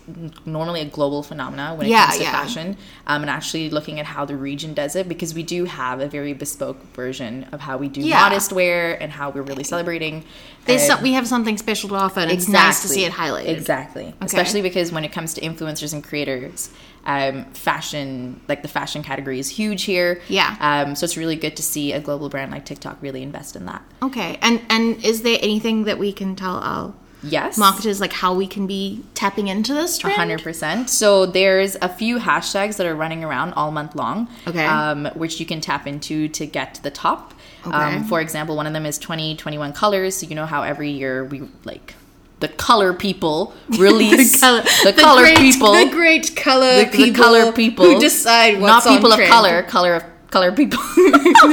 normally 0.46 0.82
a 0.82 0.86
global 0.86 1.22
phenomena 1.22 1.76
when 1.76 1.86
it 1.88 1.92
Yeah, 1.92 2.06
comes 2.06 2.18
to 2.18 2.24
yeah. 2.24 2.32
fashion, 2.32 2.78
um, 3.06 3.22
and 3.22 3.30
actually 3.30 3.70
looking 3.70 4.00
at 4.00 4.06
how 4.08 4.26
the 4.26 4.36
region 4.36 4.74
does 4.74 4.96
it 4.96 5.08
because 5.08 5.34
we 5.34 5.44
do 5.44 5.66
have 5.66 6.00
a 6.00 6.08
very 6.08 6.34
bespoke 6.34 6.82
version 6.96 7.46
of 7.52 7.60
how 7.62 7.78
we 7.78 7.90
do 7.90 8.02
Yeah. 8.02 8.22
modest 8.22 8.52
wear 8.52 9.02
and 9.02 9.12
how 9.12 9.30
we're 9.30 9.44
really 9.44 9.64
celebrating. 9.64 10.24
There's 10.66 10.90
um, 10.90 11.04
we 11.04 11.14
have 11.14 11.28
something 11.28 11.58
special 11.58 11.90
to 11.90 11.96
offer, 11.96 12.22
and 12.22 12.32
it's 12.32 12.48
nice 12.48 12.82
to 12.82 12.88
see 12.88 13.04
it 13.06 13.12
highlighted. 13.14 13.50
Exactly. 13.50 14.14
Especially 14.22 14.62
because 14.62 14.92
when 14.92 15.04
it 15.06 15.12
comes 15.12 15.34
to 15.36 15.42
influencers 15.42 15.94
and 15.94 16.04
creators, 16.04 16.70
um, 17.06 17.46
fashion, 17.54 18.40
like 18.48 18.62
the 18.62 18.68
fashion 18.68 19.04
category 19.04 19.38
is 19.40 19.50
huge 19.50 19.84
here. 19.84 20.22
Yeah. 20.28 20.56
Um, 20.60 20.96
so 20.96 21.04
it's 21.04 21.18
really 21.18 21.36
good 21.36 21.56
to 21.58 21.64
see 21.64 21.92
a 21.92 22.00
global 22.00 22.30
brand 22.30 22.52
like 22.52 22.66
TikTok 22.66 22.98
really 23.02 23.22
invest 23.22 23.56
in 23.56 23.66
that. 23.66 23.84
Okay, 24.04 24.38
and 24.42 24.62
and 24.70 25.04
is 25.04 25.22
there 25.22 25.38
anything 25.42 25.86
that 25.86 25.98
we 25.98 26.12
can 26.14 26.36
tell 26.36 26.58
our 26.58 26.94
Yes. 27.26 27.58
marketers 27.58 28.02
like 28.02 28.12
how 28.12 28.34
we 28.34 28.48
can 28.48 28.68
be 28.68 29.02
tapping 29.14 29.48
into 29.48 29.74
this 29.74 29.98
trend? 29.98 30.18
hundred 30.18 30.44
percent. 30.44 30.90
So 30.90 31.26
there's 31.26 31.78
a 31.82 31.88
few 31.88 32.20
hashtags 32.20 32.76
that 32.78 32.86
are 32.86 32.96
running 32.96 33.24
around 33.24 33.54
all 33.54 33.72
month 33.72 33.96
long. 33.96 34.28
Okay. 34.46 34.66
Um, 34.66 35.06
which 35.16 35.40
you 35.40 35.46
can 35.46 35.62
tap 35.62 35.88
into 35.88 36.28
to 36.28 36.46
get 36.46 36.74
to 36.76 36.84
the 36.84 36.92
top. 36.92 37.34
Okay. 37.66 37.76
Um, 37.76 38.04
for 38.04 38.20
example, 38.20 38.58
one 38.58 38.68
of 38.68 38.74
them 38.74 38.86
is 38.86 38.98
2021 38.98 39.72
colors. 39.72 40.18
So 40.18 40.28
you 40.28 40.36
know 40.36 40.46
how 40.46 40.64
every 40.64 40.90
year 40.92 41.24
we 41.24 41.44
like 41.64 41.96
the 42.42 42.50
color 42.50 42.94
people 42.94 43.54
release 43.70 44.42
the 44.42 44.94
color, 45.00 45.22
great, 45.22 45.38
people, 45.38 45.72
the 45.72 45.90
great 45.90 46.36
color 46.36 46.84
the, 46.84 46.92
the 46.92 46.98
people, 47.06 47.24
color 47.24 47.52
people 47.54 47.86
who 47.86 48.00
decide 48.02 48.60
what's 48.60 48.86
on 48.86 48.96
Not 48.96 48.98
people 48.98 49.12
of 49.14 49.16
trend. 49.16 49.32
color, 49.32 49.64
color 49.64 49.94
of 49.96 50.04
color 50.30 50.52
people. 50.52 50.80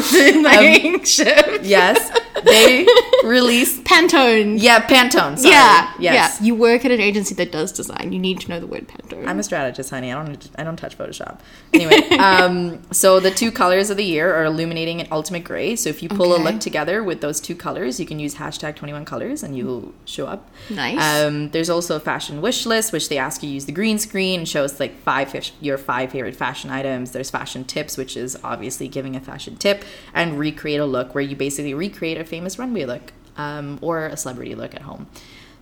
shit. 1.05 1.63
yes. 1.63 2.11
They 2.45 2.87
release 3.25 3.79
Pantone. 3.81 4.57
yeah 4.61 4.81
Pantone. 4.87 5.39
Sorry. 5.39 5.53
Yeah, 5.53 5.93
yes. 5.99 6.39
yeah. 6.41 6.47
You 6.47 6.55
work 6.55 6.85
at 6.85 6.91
an 6.91 7.01
agency 7.01 7.35
that 7.37 7.53
does 7.53 7.73
design. 7.73 8.13
You 8.13 8.19
need 8.19 8.41
to 8.41 8.49
know 8.49 8.61
the 8.61 8.67
word 8.67 8.89
Pantone. 8.89 9.27
I'm 9.27 9.39
a 9.39 9.43
strategist, 9.43 9.91
honey. 9.91 10.13
I 10.13 10.25
don't. 10.25 10.51
I 10.57 10.65
don't 10.65 10.77
touch 10.77 10.97
Photoshop. 10.99 11.41
Anyway, 11.73 11.97
um, 12.19 12.83
so 12.93 13.21
the 13.21 13.31
two 13.31 13.51
colors 13.53 13.91
of 13.91 13.97
the 13.97 14.05
year 14.05 14.35
are 14.35 14.45
illuminating 14.45 15.01
and 15.01 15.09
ultimate 15.13 15.45
gray. 15.45 15.77
So 15.77 15.89
if 15.91 16.03
you 16.03 16.09
pull 16.09 16.33
Okay. 16.33 16.43
a 16.43 16.45
look 16.45 16.61
together 16.61 17.03
with 17.03 17.21
those 17.21 17.41
two 17.41 17.55
colors, 17.55 17.99
you 18.01 18.07
can 18.07 18.19
use 18.19 18.37
hashtag 18.37 18.77
21 18.77 19.05
colors 19.05 19.43
and 19.43 19.57
you'll 19.57 19.93
show 20.05 20.27
up. 20.27 20.49
Nice. 20.69 20.99
Um, 21.27 21.51
there's 21.51 21.71
also 21.71 21.97
a 21.97 22.01
fashion 22.01 22.41
wish 22.41 22.67
list, 22.67 22.93
which 22.93 23.09
they 23.09 23.19
ask 23.19 23.43
you 23.43 23.49
to 23.49 23.55
use 23.55 23.67
the 23.67 23.73
green 23.73 23.99
screen 23.99 24.41
and 24.41 24.49
shows 24.49 24.79
like 24.81 24.97
five 25.03 25.31
your 25.61 25.79
five 25.79 26.11
favorite 26.13 26.37
fashion 26.37 26.71
items. 26.71 27.13
There's 27.13 27.31
fashion 27.31 27.65
tips, 27.65 27.97
which 27.97 28.17
is 28.17 28.37
obviously 28.43 28.89
giving 28.89 29.15
a 29.17 29.21
fashion 29.21 29.57
tip, 29.57 29.85
and 30.15 30.39
recreate 30.39 30.81
a 30.81 30.85
look 30.87 31.15
where 31.15 31.23
you 31.23 31.37
basically 31.37 31.75
recreate 31.75 32.19
a 32.19 32.25
famous 32.35 32.59
runway 32.59 32.85
look 32.93 33.07
um, 33.37 33.79
or 33.83 34.07
a 34.07 34.17
celebrity 34.17 34.55
look 34.55 34.75
at 34.75 34.83
home 34.83 35.07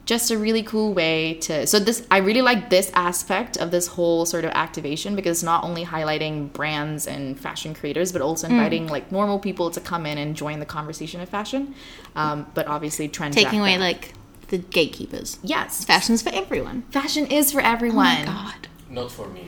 just 0.05 0.31
a 0.31 0.39
really 0.39 0.63
cool 0.63 0.95
way 0.95 1.35
to 1.35 1.67
so 1.67 1.79
this 1.79 1.99
i 2.11 2.17
really 2.29 2.41
like 2.51 2.71
this 2.71 2.91
aspect 2.95 3.59
of 3.59 3.71
this 3.71 3.87
whole 3.89 4.25
sort 4.25 4.43
of 4.47 4.51
activation 4.65 5.15
because 5.15 5.37
it's 5.39 5.43
not 5.55 5.63
only 5.69 5.85
highlighting 5.85 6.51
brands 6.59 7.07
and 7.07 7.39
fashion 7.39 7.75
creators 7.75 8.11
but 8.11 8.23
also 8.23 8.47
inviting 8.49 8.87
like 8.87 9.13
normal 9.13 9.39
people 9.39 9.71
to 9.71 9.81
come 9.83 10.07
in 10.07 10.17
and 10.17 10.35
join 10.35 10.61
the 10.61 10.67
conversation 10.79 11.21
of 11.21 11.29
fashion 11.29 11.75
um, 12.17 12.47
but 12.55 12.67
obviously 12.67 13.07
trend 13.07 13.35
Taking 13.35 13.61
away 13.61 13.75
that. 13.77 13.81
like 13.91 14.15
the 14.49 14.57
gatekeepers. 14.59 15.39
yes 15.43 15.85
Fashion's 15.85 16.23
for 16.23 16.31
everyone. 16.43 16.83
fashion 16.91 17.27
is 17.27 17.53
for 17.53 17.61
Oh 17.61 17.65
everyone 17.75 18.07
my 18.07 18.23
god. 18.25 18.69
Not 18.91 19.11
for 19.13 19.29
me. 19.29 19.45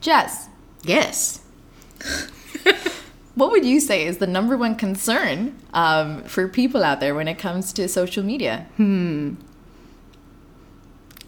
jess 0.00 0.48
Yes. 0.84 1.40
what 3.38 3.50
would 3.50 3.64
you 3.64 3.80
say 3.80 4.04
is 4.06 4.18
the 4.18 4.26
number 4.26 4.56
one 4.56 4.74
concern 4.74 5.56
um, 5.72 6.22
for 6.24 6.48
people 6.48 6.82
out 6.84 7.00
there 7.00 7.14
when 7.14 7.28
it 7.28 7.38
comes 7.38 7.72
to 7.74 7.88
social 7.88 8.22
media 8.22 8.66
Hmm. 8.76 9.34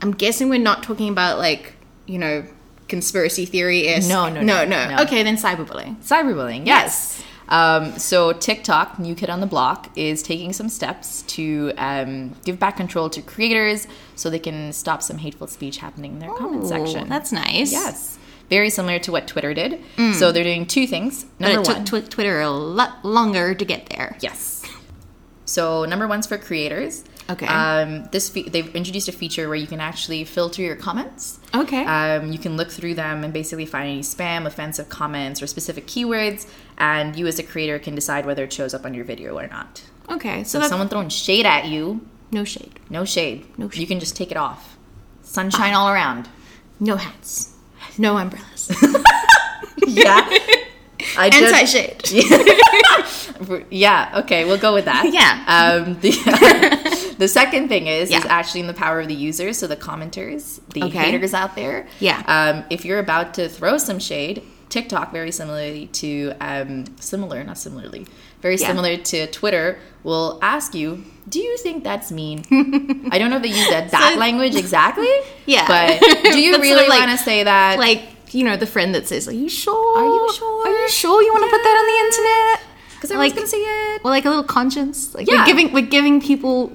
I'm 0.02 0.12
guessing 0.12 0.48
we're 0.48 0.58
not 0.58 0.82
talking 0.82 1.10
about 1.10 1.38
like, 1.38 1.74
you 2.06 2.18
know, 2.18 2.44
conspiracy 2.88 3.44
theory 3.44 3.86
is 3.86 4.08
No, 4.08 4.28
no, 4.28 4.40
no, 4.40 4.64
no, 4.64 4.88
no. 4.96 5.02
Okay, 5.02 5.22
then 5.22 5.36
cyberbullying. 5.36 5.96
Cyberbullying, 6.02 6.66
yes. 6.66 7.22
Um, 7.50 7.98
so 7.98 8.32
TikTok, 8.32 8.98
new 8.98 9.14
kid 9.14 9.28
on 9.28 9.40
the 9.40 9.46
block, 9.46 9.90
is 9.96 10.22
taking 10.22 10.52
some 10.52 10.68
steps 10.68 11.22
to 11.22 11.72
um, 11.76 12.34
give 12.44 12.58
back 12.58 12.76
control 12.76 13.10
to 13.10 13.20
creators 13.20 13.86
so 14.14 14.30
they 14.30 14.38
can 14.38 14.72
stop 14.72 15.02
some 15.02 15.18
hateful 15.18 15.48
speech 15.48 15.78
happening 15.78 16.12
in 16.14 16.18
their 16.20 16.32
comment 16.34 16.66
section. 16.66 17.08
That's 17.08 17.32
nice. 17.32 17.72
yes, 17.72 18.18
very 18.50 18.68
similar 18.68 18.98
to 19.00 19.12
what 19.12 19.26
Twitter 19.26 19.54
did. 19.54 19.80
So 20.18 20.32
they're 20.32 20.44
doing 20.44 20.66
two 20.66 20.86
things. 20.86 21.24
Number 21.38 21.60
it 21.60 21.64
took 21.64 21.76
one, 21.76 21.84
twi- 21.86 22.00
Twitter 22.02 22.40
a 22.40 22.50
lot 22.50 23.02
longer 23.04 23.54
to 23.54 23.64
get 23.64 23.86
there. 23.88 24.16
yes. 24.20 24.62
So 25.46 25.84
number 25.84 26.06
one's 26.06 26.26
for 26.28 26.38
creators. 26.38 27.02
Okay. 27.28 27.46
Um, 27.46 28.04
this 28.12 28.28
fe- 28.28 28.48
they've 28.48 28.72
introduced 28.74 29.08
a 29.08 29.12
feature 29.12 29.48
where 29.48 29.56
you 29.56 29.66
can 29.66 29.80
actually 29.80 30.22
filter 30.24 30.62
your 30.62 30.76
comments. 30.76 31.38
Okay. 31.54 31.84
Um, 31.84 32.30
you 32.32 32.38
can 32.38 32.56
look 32.56 32.70
through 32.70 32.94
them 32.94 33.24
and 33.24 33.32
basically 33.32 33.66
find 33.66 33.88
any 33.88 34.00
spam, 34.02 34.46
offensive 34.46 34.88
comments, 34.88 35.42
or 35.42 35.46
specific 35.48 35.86
keywords, 35.86 36.46
and 36.78 37.16
you 37.16 37.26
as 37.26 37.38
a 37.38 37.42
creator 37.42 37.78
can 37.80 37.94
decide 37.96 38.26
whether 38.26 38.44
it 38.44 38.52
shows 38.52 38.74
up 38.74 38.84
on 38.84 38.94
your 38.94 39.04
video 39.04 39.36
or 39.38 39.46
not. 39.48 39.82
okay. 40.08 40.44
So 40.44 40.58
So 40.58 40.64
if 40.64 40.68
someone 40.70 40.88
throwing 40.88 41.08
shade 41.08 41.46
at 41.46 41.66
you, 41.66 42.04
no 42.32 42.44
shade. 42.44 42.78
no 42.88 43.04
shade. 43.04 43.46
No 43.58 43.68
You 43.72 43.86
can 43.88 43.98
just 44.00 44.14
take 44.16 44.30
it 44.30 44.36
off. 44.36 44.76
Sunshine 45.22 45.74
all 45.74 45.88
around. 45.88 46.28
No 46.80 46.96
hats. 46.96 47.54
No 48.00 48.16
umbrellas. 48.16 48.70
Yeah. 49.86 50.28
I 51.18 51.26
Anti 51.32 51.64
shade. 51.64 52.02
yeah. 53.70 54.20
Okay, 54.22 54.44
we'll 54.44 54.58
go 54.58 54.72
with 54.72 54.84
that. 54.84 55.10
Yeah. 55.12 55.42
Um, 55.48 55.98
the, 56.00 57.14
the 57.18 57.26
second 57.26 57.68
thing 57.68 57.88
is 57.88 58.10
is 58.10 58.24
actually 58.26 58.60
in 58.60 58.66
the 58.68 58.74
power 58.74 59.00
of 59.00 59.08
the 59.08 59.14
users, 59.14 59.58
so 59.58 59.66
the 59.66 59.76
commenters, 59.76 60.60
the 60.74 60.84
Okay. 60.84 60.98
haters 61.10 61.34
out 61.34 61.56
there. 61.56 61.88
Yeah. 61.98 62.22
Um, 62.26 62.64
if 62.70 62.84
you're 62.84 63.00
about 63.00 63.34
to 63.34 63.48
throw 63.48 63.78
some 63.78 63.98
shade, 63.98 64.42
TikTok, 64.70 65.12
very 65.12 65.30
similarly 65.32 65.86
to 66.00 66.32
um, 66.40 66.84
similar, 66.98 67.44
not 67.44 67.58
similarly, 67.58 68.06
very 68.40 68.56
Yeah. 68.56 68.68
similar 68.68 68.96
to 68.96 69.26
Twitter, 69.26 69.78
will 70.04 70.38
ask 70.40 70.74
you, 70.74 71.04
"Do 71.28 71.38
you 71.40 71.56
think 71.58 71.84
that's 71.84 72.10
mean?" 72.10 72.38
I 73.12 73.18
don't 73.18 73.28
know 73.30 73.36
if 73.36 73.42
they 73.42 73.48
use 73.48 73.68
that 73.68 73.90
that 73.90 74.16
language 74.18 74.54
exactly. 74.56 75.10
Yeah. 75.46 75.66
But 75.66 76.00
do 76.32 76.40
you 76.40 76.52
sort 76.54 76.62
really 76.62 76.84
of 76.84 76.88
like- 76.88 77.00
want 77.06 77.18
to 77.18 77.22
say 77.24 77.44
that? 77.44 77.78
like, 77.78 78.02
you 78.32 78.44
know, 78.44 78.56
the 78.56 78.66
friend 78.66 78.94
that 78.94 79.08
says, 79.08 79.26
Are 79.28 79.32
you 79.32 79.48
sure? 79.48 79.98
Are 79.98 80.04
you 80.04 80.32
sure? 80.32 80.66
Are 80.66 80.70
you 80.82 80.88
sure 80.88 81.20
you 81.22 81.32
want 81.32 81.44
to 81.44 81.50
put 81.50 81.62
that 81.62 81.76
on 81.80 81.86
the 81.92 81.98
internet? 82.06 82.66
because 82.94 83.10
everyone's 83.10 83.32
like- 83.32 83.36
gonna 83.36 83.46
see 83.48 83.56
it. 83.56 84.04
Well, 84.04 84.12
like 84.12 84.24
a 84.26 84.28
little 84.28 84.44
conscience. 84.44 85.14
Like 85.14 85.26
Yeah. 85.28 85.38
we're 85.40 85.46
giving 85.46 85.72
we're 85.72 85.86
giving 85.98 86.20
people 86.20 86.72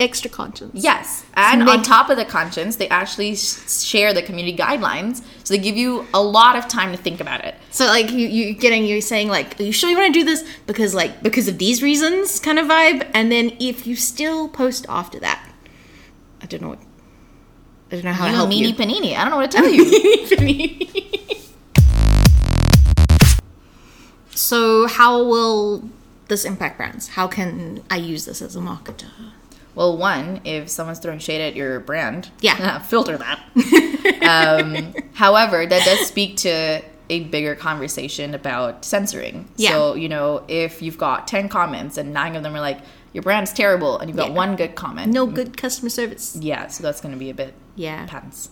extra 0.00 0.30
conscience. 0.30 0.72
Yes, 0.74 1.24
and 1.34 1.68
on 1.68 1.82
top 1.82 2.08
of 2.10 2.16
the 2.16 2.24
conscience, 2.24 2.76
they 2.76 2.88
actually 2.88 3.34
share 3.36 4.12
the 4.14 4.22
community 4.22 4.56
guidelines, 4.56 5.22
so 5.44 5.54
they 5.54 5.58
give 5.58 5.76
you 5.76 6.06
a 6.14 6.22
lot 6.22 6.56
of 6.56 6.66
time 6.68 6.92
to 6.92 6.98
think 6.98 7.20
about 7.20 7.44
it. 7.44 7.54
So 7.70 7.86
like 7.86 8.10
you 8.10 8.26
you 8.26 8.54
getting 8.54 8.84
you 8.84 9.00
saying 9.00 9.28
like, 9.28 9.58
Are 9.60 9.64
you 9.64 9.72
sure 9.72 9.90
you 9.90 9.96
want 9.98 10.12
to 10.14 10.18
do 10.20 10.24
this? 10.24 10.44
Because 10.66 10.94
like 10.94 11.22
because 11.22 11.46
of 11.48 11.58
these 11.58 11.82
reasons 11.82 12.40
kind 12.40 12.58
of 12.58 12.66
vibe. 12.66 13.06
And 13.14 13.30
then 13.30 13.56
if 13.60 13.86
you 13.86 13.96
still 13.96 14.48
post 14.48 14.86
after 14.88 15.18
that, 15.20 15.46
I 16.42 16.46
don't 16.46 16.62
know 16.62 16.70
what 16.70 16.78
I 17.90 17.96
don't 17.96 18.04
know 18.04 18.12
how 18.12 18.24
You 18.26 18.30
to 18.32 18.36
help 18.38 18.50
meanie 18.50 18.68
you. 18.68 18.74
panini. 18.74 19.14
I 19.16 19.22
don't 19.22 19.30
know 19.30 19.36
what 19.36 19.50
to 19.50 19.56
tell 20.36 20.46
you. 20.48 20.82
so 24.34 24.86
how 24.86 25.22
will 25.22 25.88
this 26.28 26.44
impact 26.44 26.76
brands? 26.78 27.08
How 27.08 27.26
can 27.28 27.82
I 27.90 27.96
use 27.96 28.24
this 28.24 28.40
as 28.42 28.56
a 28.56 28.60
marketer? 28.60 29.10
Well, 29.74 29.96
one, 29.96 30.40
if 30.44 30.68
someone's 30.68 30.98
throwing 30.98 31.18
shade 31.18 31.40
at 31.40 31.56
your 31.56 31.80
brand, 31.80 32.30
Yeah. 32.40 32.78
filter 32.92 33.16
that. 33.18 33.40
um, 34.64 34.94
however, 35.14 35.64
that 35.66 35.84
does 35.84 36.06
speak 36.06 36.36
to 36.38 36.82
a 37.10 37.20
bigger 37.24 37.54
conversation 37.54 38.34
about 38.34 38.84
censoring. 38.84 39.48
Yeah. 39.56 39.70
So 39.70 39.94
you 39.94 40.08
know, 40.08 40.44
if 40.48 40.80
you've 40.82 40.98
got 40.98 41.26
ten 41.26 41.48
comments 41.48 41.96
and 41.98 42.12
nine 42.12 42.36
of 42.36 42.42
them 42.42 42.54
are 42.54 42.60
like 42.60 42.80
your 43.12 43.22
brand's 43.22 43.52
terrible, 43.52 43.98
and 43.98 44.08
you've 44.08 44.16
got 44.16 44.30
Yeah. 44.30 44.36
one 44.36 44.56
good 44.56 44.74
comment, 44.74 45.12
No 45.12 45.26
good 45.26 45.56
customer 45.58 45.90
service. 45.90 46.34
Yeah, 46.40 46.68
so 46.68 46.82
that's 46.82 47.00
going 47.02 47.12
to 47.12 47.18
be 47.18 47.28
a 47.28 47.34
bit 47.34 47.52
Yeah. 47.76 48.06
pants. 48.06 48.48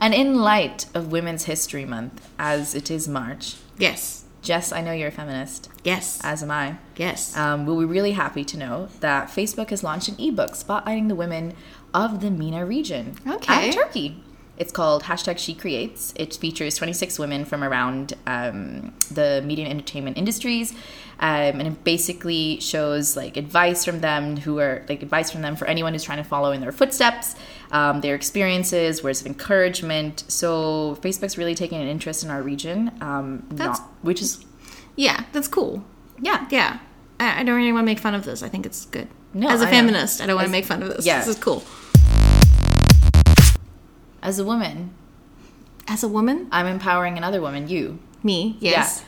And 0.00 0.14
in 0.14 0.36
light 0.36 0.86
of 0.94 1.10
Women's 1.10 1.44
History 1.46 1.84
Month, 1.84 2.28
as 2.38 2.74
it 2.76 2.88
is 2.90 3.08
March, 3.08 3.56
Yes. 3.78 4.24
Jess, 4.42 4.72
I 4.72 4.80
know 4.80 4.92
you're 4.92 5.08
a 5.08 5.12
feminist, 5.12 5.68
Yes. 5.84 6.20
as 6.22 6.42
am 6.42 6.50
I. 6.50 6.76
yes. 6.96 7.36
Um, 7.36 7.66
we'll 7.66 7.78
be 7.78 7.84
really 7.84 8.12
happy 8.12 8.44
to 8.44 8.56
know 8.56 8.88
that 9.00 9.28
Facebook 9.28 9.70
has 9.70 9.82
launched 9.82 10.08
an 10.08 10.16
ebook 10.18 10.52
spotlighting 10.52 11.08
the 11.08 11.14
women 11.16 11.54
of 11.92 12.20
the 12.20 12.30
MENA 12.30 12.64
region 12.64 13.16
Okay. 13.26 13.66
and 13.66 13.72
Turkey. 13.74 14.22
It's 14.56 14.72
called 14.72 15.04
hashtag 15.04 15.38
She 15.38 15.54
Creates. 15.54 16.12
It 16.16 16.34
features 16.34 16.74
26 16.76 17.18
women 17.18 17.44
from 17.44 17.62
around 17.62 18.14
um, 18.26 18.92
the 19.10 19.40
media 19.44 19.64
and 19.66 19.72
entertainment 19.72 20.16
industries, 20.18 20.72
um, 21.20 21.60
and 21.60 21.62
it 21.68 21.84
basically 21.84 22.58
shows 22.60 23.16
like 23.16 23.36
advice 23.36 23.84
from 23.84 24.00
them 24.00 24.36
who 24.38 24.58
are 24.58 24.84
like 24.88 25.00
advice 25.02 25.30
from 25.30 25.42
them 25.42 25.54
for 25.54 25.66
anyone 25.66 25.92
who's 25.92 26.02
trying 26.02 26.18
to 26.18 26.24
follow 26.28 26.50
in 26.50 26.60
their 26.60 26.72
footsteps, 26.72 27.36
um, 27.70 28.00
their 28.00 28.14
experiences, 28.14 29.02
words 29.02 29.20
of 29.20 29.26
encouragement. 29.26 30.24
So 30.28 30.98
Facebook's 31.02 31.36
really 31.38 31.54
taking 31.54 31.80
an 31.80 31.88
interest 31.88 32.24
in 32.24 32.30
our 32.30 32.42
region, 32.42 32.92
um, 33.00 33.46
That's- 33.50 33.78
not, 33.80 33.88
which 34.02 34.22
is 34.22 34.44
yeah, 34.96 35.24
that's 35.32 35.48
cool. 35.48 35.84
yeah, 36.20 36.46
Yeah. 36.50 36.78
I, 37.20 37.40
I 37.40 37.42
don't 37.44 37.54
really 37.56 37.72
want 37.72 37.84
to 37.84 37.86
make 37.86 37.98
fun 38.00 38.14
of 38.14 38.24
this. 38.24 38.42
I 38.42 38.48
think 38.48 38.64
it's 38.66 38.86
good. 38.86 39.08
No, 39.34 39.48
As 39.48 39.60
a 39.62 39.66
I 39.66 39.70
feminist, 39.70 40.20
I 40.20 40.26
don't 40.26 40.36
want 40.36 40.46
As- 40.46 40.50
to 40.50 40.52
make 40.52 40.64
fun 40.64 40.82
of 40.82 40.88
this. 40.88 41.04
yeah. 41.06 41.18
This 41.18 41.28
is 41.28 41.36
cool. 41.38 41.62
as 44.22 44.38
a 44.38 44.44
woman, 44.44 44.92
As 45.86 46.02
a 46.02 46.08
woman, 46.08 46.48
I'm 46.52 46.66
empowering 46.66 47.16
another 47.16 47.40
woman, 47.40 47.68
you. 47.68 47.98
me, 48.22 48.56
yes. 48.60 49.02
Yeah. 49.02 49.04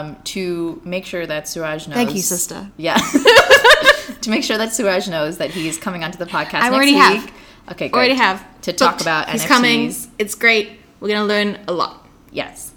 Um, 0.00 0.16
to 0.24 0.80
make 0.84 1.04
sure 1.04 1.26
that 1.26 1.48
Suraj 1.48 1.88
knows. 1.88 1.96
Thank 1.96 2.14
you, 2.14 2.22
sister. 2.22 2.70
Yeah. 2.76 2.94
to 4.20 4.30
make 4.30 4.44
sure 4.44 4.56
that 4.56 4.72
Suraj 4.72 5.08
knows 5.08 5.38
that 5.38 5.50
he's 5.50 5.76
coming 5.78 6.04
onto 6.04 6.16
the 6.18 6.26
podcast. 6.26 6.60
I 6.60 6.70
next 6.70 6.74
already 6.76 6.92
week. 6.92 7.02
have. 7.02 7.32
Okay, 7.72 7.88
great. 7.88 7.98
Already 7.98 8.14
have. 8.14 8.44
To 8.62 8.72
talk 8.72 8.92
Booked. 8.92 9.02
about 9.02 9.28
He's 9.30 9.42
NFTs. 9.44 9.48
coming. 9.48 9.94
It's 10.18 10.34
great. 10.34 10.80
We're 11.00 11.08
going 11.08 11.20
to 11.20 11.26
learn 11.26 11.58
a 11.68 11.72
lot. 11.72 12.06
Yes. 12.30 12.72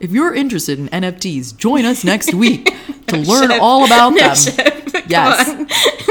If 0.00 0.10
you're 0.10 0.34
interested 0.34 0.78
in 0.78 0.88
NFTs, 0.88 1.56
join 1.56 1.84
us 1.84 2.04
next 2.04 2.32
week 2.44 2.70
to 3.08 3.16
learn 3.18 3.50
all 3.60 3.84
about 3.84 4.14
them. 4.14 4.36
Yes. 5.06 5.48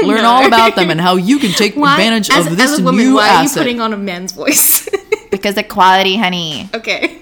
Learn 0.02 0.22
No. 0.22 0.28
all 0.30 0.46
about 0.46 0.76
them 0.76 0.90
and 0.90 1.00
how 1.00 1.16
you 1.16 1.38
can 1.38 1.50
take 1.50 1.74
Why, 1.74 1.92
advantage 1.94 2.30
as, 2.30 2.46
of 2.46 2.56
this 2.56 2.70
as 2.72 2.78
a 2.78 2.82
woman, 2.84 3.04
new 3.04 3.14
why 3.16 3.28
are 3.28 3.38
you 3.42 3.48
asset. 3.48 3.62
putting 3.62 3.80
on 3.80 3.92
a 3.92 3.96
man's 3.96 4.32
voice? 4.32 4.88
Because 5.30 5.56
equality, 5.58 6.16
honey. 6.16 6.68
okay. 6.72 7.18